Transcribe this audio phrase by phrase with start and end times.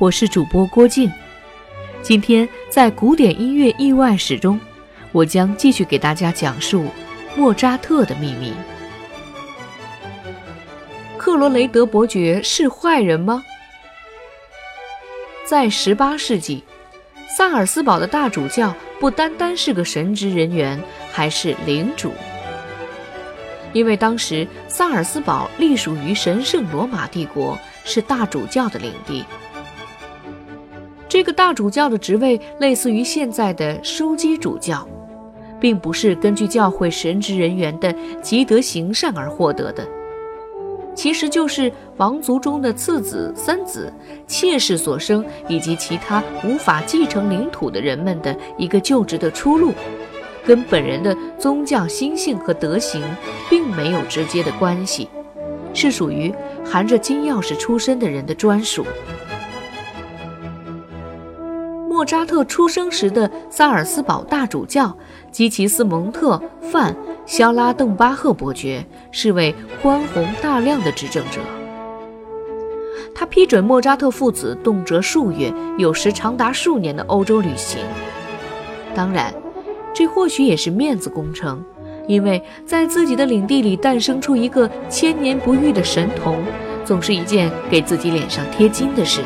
[0.00, 1.10] 我是主播郭靖。
[2.02, 4.58] 今天在古典音乐意外史中，
[5.12, 6.86] 我将继续给大家讲述
[7.36, 8.52] 莫扎特的秘密。
[11.16, 13.44] 克罗雷德伯爵是坏人吗？
[15.46, 16.64] 在18世纪，
[17.36, 20.82] 萨尔斯堡的大主教不单单是个神职人员，
[21.12, 22.12] 还是领主。
[23.72, 29.24] 因为当时萨尔斯堡隶属于神圣罗马帝国，是大主教的领地。
[31.14, 34.84] 这个大主教的职位类似于现在的枢机主教，
[35.60, 39.86] 并不是根据教会神职人员的积德行善而获得的，
[40.92, 43.94] 其实就是王族中的次子、三子、
[44.26, 49.72] 妾室所生以及其他无法继承领土的人们的一个就职的出路。
[50.44, 53.00] 跟本人的宗教心性和德行
[53.48, 55.08] 并没有直接的关系，
[55.72, 56.34] 是属于
[56.64, 58.84] 含着金钥匙出身的人的专属。
[61.94, 64.92] 莫扎特出生时的萨尔斯堡大主教
[65.30, 66.36] 基奇斯蒙特·
[66.72, 66.92] 范
[67.24, 71.38] 肖拉邓巴赫伯爵是位宽宏大量的执政者，
[73.14, 77.78] 他批准莫扎特父子动辄数月，有时长达数年的欧洲旅行。
[78.92, 79.32] 当然。
[79.94, 81.64] 这或许也是面子工程，
[82.08, 86.42] 因为在自己的领地里诞生出一个千年不遇的神童，
[86.84, 89.20] 总是一件给自己脸上贴金的事。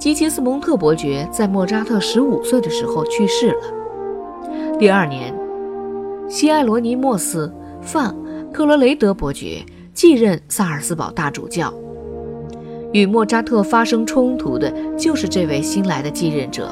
[0.00, 4.78] 吉奇斯蒙特伯爵在莫扎特十五岁的时候去世了。
[4.78, 5.30] 第二年，
[6.26, 7.46] 西埃罗尼莫斯·
[7.86, 8.08] 范·
[8.50, 9.62] 克罗雷德伯爵
[9.92, 11.70] 继任萨尔斯堡大主教。
[12.94, 16.70] 与莫扎特发生冲突的就是这位新来的继任者。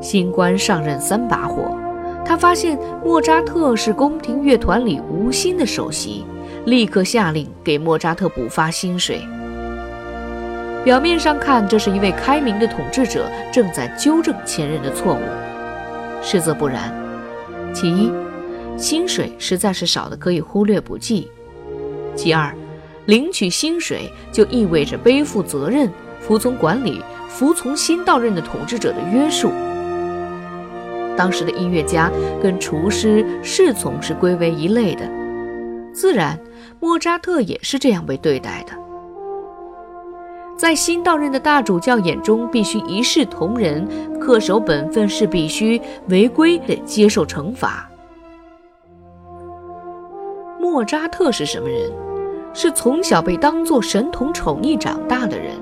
[0.00, 1.76] 新官上任三把火，
[2.24, 6.24] 他发现莫扎特是宫廷乐团里无心的首席，
[6.64, 9.20] 立刻下令给莫扎特补发薪水。
[10.84, 15.20] 表面上看，这是一位开明的统治者正在纠正前任的错误，
[16.22, 16.92] 实则不然。
[17.72, 18.12] 其一，
[18.76, 21.26] 薪水实在是少的可以忽略不计；
[22.14, 22.54] 其二，
[23.06, 25.90] 领取薪水就意味着背负责任、
[26.20, 29.50] 服从管理、服从新到任的统治者的约束。
[31.16, 32.10] 当时的音乐家
[32.42, 35.08] 跟厨师、侍从是归为一类的，
[35.94, 36.38] 自然，
[36.78, 38.83] 莫扎特也是这样被对待的。
[40.64, 43.86] 在新到任的大主教眼中，必须一视同仁，
[44.18, 47.86] 恪守本分是必须，违规得接受惩罚。
[50.58, 51.92] 莫扎特是什么人？
[52.54, 55.52] 是从小被当作神童宠溺长大的人。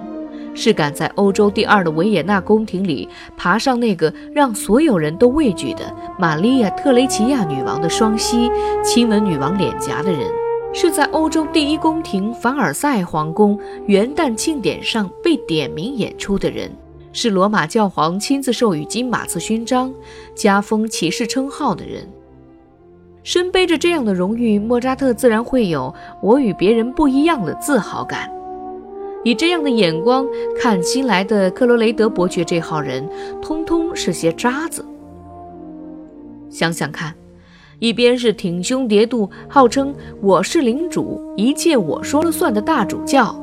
[0.54, 8.48] 是敢在欧洲第二的维也纳宫廷里爬上那个让所有人都畏惧的玛利亚特雷齐亚女王的双膝，
[8.84, 10.20] 亲吻女王脸颊的人；
[10.75, 16.71] 是在欧洲第一宫廷凡尔赛皇宫元旦庆典上被点名演出的人；
[17.12, 19.93] 是罗马教皇亲自授予金马刺勋章、
[20.34, 22.09] 加封骑士称号的人。
[23.22, 28.28] 身背着这样的荣誉，莫扎特自然会有“我与别人不一样”的自豪感。
[29.22, 30.27] 以这样的眼光
[30.60, 33.09] 看新来的克罗雷德伯爵这号人，
[33.41, 34.84] 通通是些渣子。
[36.50, 37.15] 想想看，
[37.82, 43.34] 一边是挺胸叠肚，号称我是领主，一切我说了算的大主教，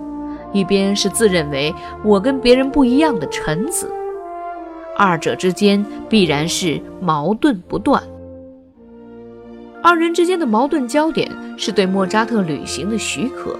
[0.54, 3.92] 一边是自认为我跟别人不一样的臣子，
[4.96, 8.02] 二者之间必然是矛盾不断。
[9.84, 13.58] 二人之间的矛盾焦点是对莫扎特旅行的许可。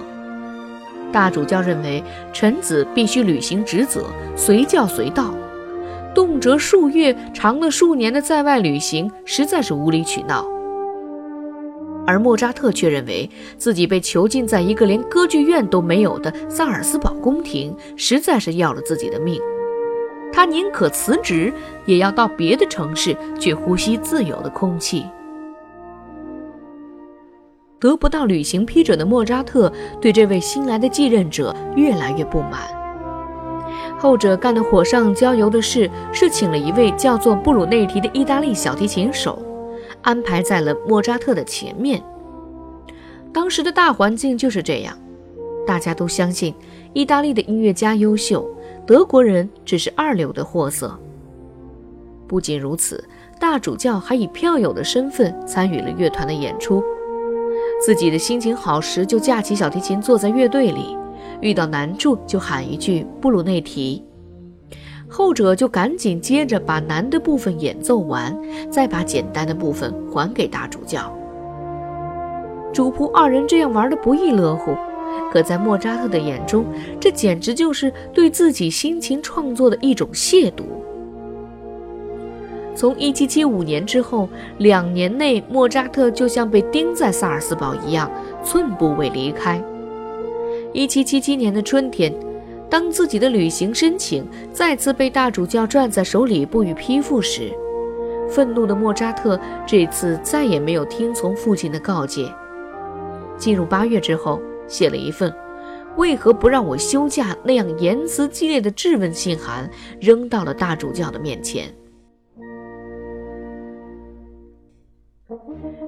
[1.12, 2.02] 大主教认为，
[2.32, 5.34] 臣子必须履行职责，随叫随到。
[6.14, 10.42] 动辄数月、长了数年的在外旅行，实在是无理取闹。
[12.06, 19.40] 而莫扎特却认为自己被囚禁在一个连歌剧院都没有的萨尔斯堡宫廷，实在是要了自己的命。
[20.32, 21.52] 他宁可辞职，
[21.86, 25.04] 也要到别的城市去呼吸自由的空气。
[27.80, 32.68] 得不到旅行批准的莫扎特对这位新来的继任者越来越不满。
[33.98, 39.42] 后者干的火上浇油的事是请了一位叫做布鲁内提的意大利小提琴手，
[40.02, 42.02] 安排在了莫扎特的前面。
[43.32, 44.96] 当时的大环境就是这样：
[45.66, 46.54] 大家都相信
[46.92, 48.48] 意大利的音乐家优秀，
[48.86, 50.98] 德国人只是二流的货色。
[52.26, 53.02] 不仅如此，
[53.38, 56.82] 大主教还以票友的身份参与了乐团的演出。
[57.84, 60.96] 自己的心情好时，就架起小提琴坐在乐队里；
[61.40, 64.04] 遇到难处，就喊一句布鲁内提，
[65.10, 68.34] 后者就赶紧接着把难的部分演奏完，
[68.70, 71.12] 再把简单的部分还给大主教。
[72.72, 74.72] 主仆二人这样玩的不亦乐乎，
[75.32, 76.64] 可在莫扎特的眼中，
[77.00, 80.62] 这简直就是对自己辛勤创作的一种亵渎。
[82.76, 84.28] 从1775年之后
[84.58, 88.08] 两年内，莫扎特就像被钉在萨尔斯堡一样，
[88.44, 89.60] 寸步未离开。
[90.72, 92.14] 1777年的春天，
[92.70, 97.52] 当自己的旅行申请再次被大主教攥在手里不予批复时，
[98.28, 102.32] 愤怒的莫扎特这次再也没有听从父亲的告诫。
[103.36, 105.34] 进入八月之后，写了一份
[105.98, 109.68] “为何不让我休假”那样言辞激烈的质问信函，
[110.00, 111.74] 扔到了大主教的面前。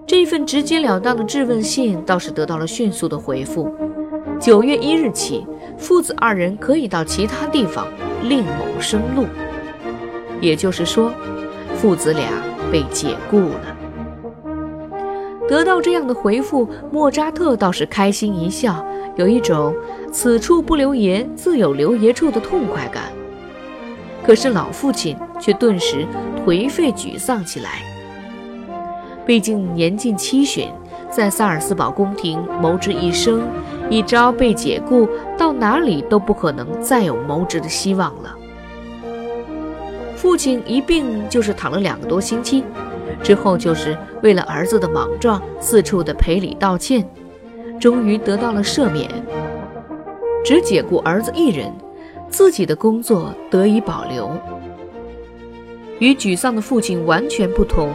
[0.05, 3.73] 这份直截了当的质问信倒是得到了迅速的回复。
[4.43, 5.47] 九月一日起，
[5.79, 7.87] 父子二人可以到其他地方
[8.25, 9.25] 另谋生路。
[10.41, 11.13] 也就是说，
[11.77, 12.29] 父子俩
[12.73, 13.77] 被解雇了。
[15.49, 18.85] 得到这样的回复，莫扎特倒是开心一笑，
[19.15, 19.73] 有一种
[20.11, 23.05] “此处不留爷，自有留爷处”的痛快感。
[24.27, 26.05] 可是老父亲却顿时
[26.45, 27.81] 颓废沮丧起来。
[29.25, 30.69] 毕竟年近七旬，
[31.09, 33.41] 在萨尔斯堡宫廷谋职一生，
[33.91, 38.37] 一朝被解雇，到哪里都不可能再有谋职的希望了。
[40.17, 42.65] 父亲一病就是躺了两个多星期。
[43.23, 47.07] 之后就是为了儿子的莽撞，四处的赔礼道歉，
[47.79, 49.09] 终于得到了赦免，
[50.45, 51.73] 只解雇儿子一人，
[52.29, 54.31] 自己的工作得以保留。
[55.99, 57.91] 与沮丧的父亲完全不同，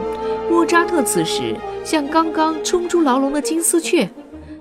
[0.49, 4.07] 莫扎特此时像刚刚冲出牢笼的金丝雀，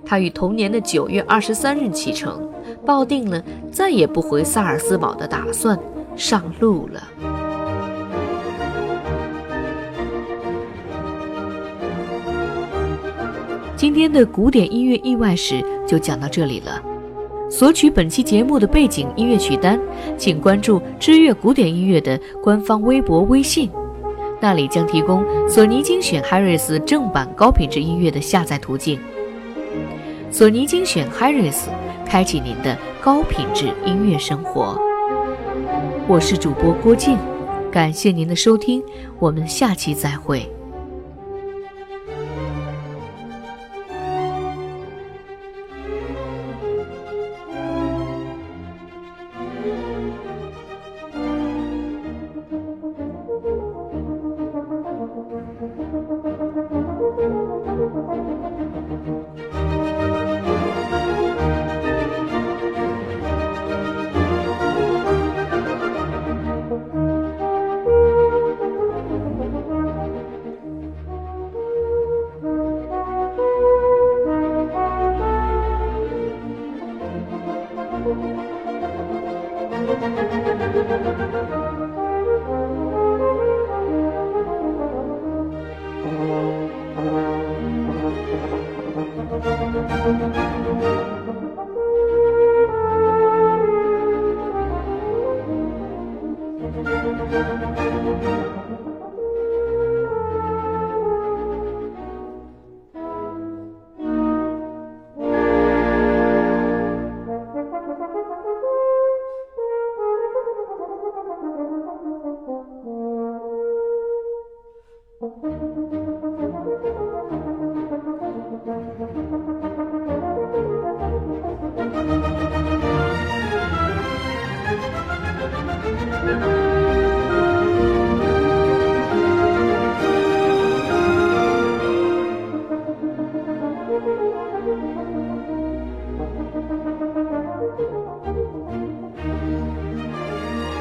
[0.06, 2.48] 他于同年的九月二十三日启程，
[2.86, 3.42] 抱定了
[3.72, 5.76] 再也不回萨尔斯堡的打算，
[6.14, 7.02] 上路了。
[13.74, 16.80] 今天的古典音乐意外史就讲到这里了。
[17.50, 19.78] 索取本期节目的背景音乐曲单，
[20.16, 23.70] 请关注知乐古典音乐的官方微博、微信，
[24.40, 28.98] 那里将提供索尼精选 Harris 正版高品质音乐的下载途径。
[30.30, 31.64] 索尼精选 Harris，
[32.04, 34.78] 开启您的高品质音乐生活。
[36.08, 37.18] 我是主播郭静，
[37.70, 38.82] 感谢您的收听，
[39.18, 40.55] 我们下期再会。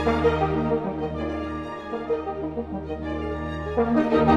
[0.06, 0.26] Thank
[4.30, 4.35] you.